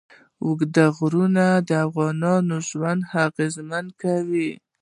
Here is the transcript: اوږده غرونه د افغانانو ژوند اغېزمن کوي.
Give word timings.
اوږده 0.45 0.85
غرونه 0.97 1.45
د 1.67 1.69
افغانانو 1.87 2.55
ژوند 2.69 3.01
اغېزمن 3.25 3.85
کوي. 4.01 4.49